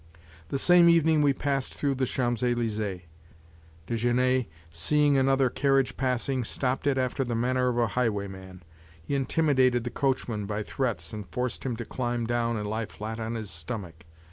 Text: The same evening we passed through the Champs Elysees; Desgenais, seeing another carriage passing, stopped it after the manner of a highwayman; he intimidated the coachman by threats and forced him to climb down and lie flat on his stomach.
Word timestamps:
The 0.49 0.57
same 0.57 0.89
evening 0.89 1.21
we 1.21 1.31
passed 1.31 1.75
through 1.75 1.93
the 1.93 2.07
Champs 2.07 2.41
Elysees; 2.41 3.01
Desgenais, 3.85 4.47
seeing 4.71 5.15
another 5.15 5.51
carriage 5.51 5.95
passing, 5.95 6.43
stopped 6.43 6.87
it 6.87 6.97
after 6.97 7.23
the 7.23 7.35
manner 7.35 7.69
of 7.69 7.77
a 7.77 7.85
highwayman; 7.85 8.63
he 9.03 9.13
intimidated 9.13 9.83
the 9.83 9.91
coachman 9.91 10.47
by 10.47 10.63
threats 10.63 11.13
and 11.13 11.27
forced 11.27 11.67
him 11.67 11.75
to 11.75 11.85
climb 11.85 12.25
down 12.25 12.57
and 12.57 12.67
lie 12.67 12.87
flat 12.87 13.19
on 13.19 13.35
his 13.35 13.51
stomach. 13.51 14.03